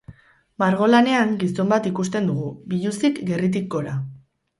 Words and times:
Margolanean 0.61 1.35
gizon 1.43 1.69
bat 1.73 1.89
ikusten 1.89 2.31
dugu, 2.31 2.47
biluzik 2.73 3.21
gerritik 3.29 3.69
gora. 3.77 3.95